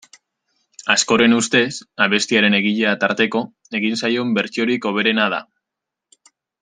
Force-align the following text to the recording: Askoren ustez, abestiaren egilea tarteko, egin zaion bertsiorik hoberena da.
Askoren 0.93 1.35
ustez, 1.39 1.67
abestiaren 2.07 2.57
egilea 2.61 2.95
tarteko, 3.03 3.43
egin 3.81 4.01
zaion 4.01 4.33
bertsiorik 4.39 4.89
hoberena 4.93 5.29
da. 5.37 5.43